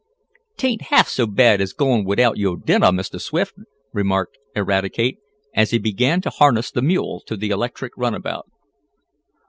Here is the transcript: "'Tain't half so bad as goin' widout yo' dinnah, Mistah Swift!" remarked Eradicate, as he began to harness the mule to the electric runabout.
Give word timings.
"'Tain't 0.57 0.81
half 0.89 1.07
so 1.07 1.27
bad 1.27 1.61
as 1.61 1.73
goin' 1.73 2.03
widout 2.03 2.35
yo' 2.35 2.55
dinnah, 2.55 2.91
Mistah 2.91 3.19
Swift!" 3.19 3.53
remarked 3.93 4.39
Eradicate, 4.55 5.19
as 5.53 5.69
he 5.69 5.77
began 5.77 6.21
to 6.21 6.31
harness 6.31 6.71
the 6.71 6.81
mule 6.81 7.21
to 7.27 7.37
the 7.37 7.51
electric 7.51 7.93
runabout. 7.95 8.49